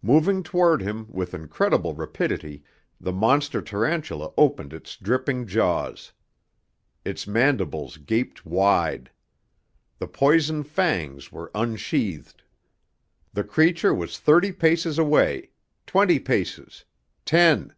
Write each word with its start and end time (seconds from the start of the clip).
Moving 0.00 0.42
toward 0.42 0.80
him 0.80 1.06
with 1.12 1.34
incredible 1.34 1.92
rapidity, 1.92 2.62
the 2.98 3.12
monster 3.12 3.60
tarantula 3.60 4.32
opened 4.38 4.72
its 4.72 4.96
dripping 4.96 5.46
jaws. 5.46 6.12
Its 7.04 7.26
mandibles 7.26 7.98
gaped 7.98 8.46
wide. 8.46 9.10
The 9.98 10.08
poison 10.08 10.62
fangs 10.64 11.30
were 11.30 11.50
unsheathed. 11.54 12.42
The 13.34 13.44
creature 13.44 13.92
was 13.92 14.18
thirty 14.18 14.50
paces 14.50 14.98
away, 14.98 15.50
twenty 15.86 16.20
paces 16.20 16.86
ten. 17.26 17.74